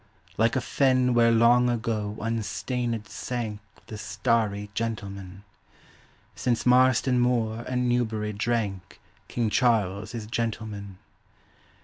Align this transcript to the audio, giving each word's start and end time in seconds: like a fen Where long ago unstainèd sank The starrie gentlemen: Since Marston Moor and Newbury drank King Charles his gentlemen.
like 0.35 0.55
a 0.55 0.61
fen 0.61 1.13
Where 1.13 1.31
long 1.31 1.69
ago 1.69 2.15
unstainèd 2.19 3.07
sank 3.07 3.59
The 3.85 3.99
starrie 3.99 4.71
gentlemen: 4.73 5.43
Since 6.35 6.65
Marston 6.65 7.19
Moor 7.19 7.63
and 7.67 7.87
Newbury 7.87 8.33
drank 8.33 8.99
King 9.27 9.51
Charles 9.51 10.13
his 10.13 10.25
gentlemen. 10.25 10.97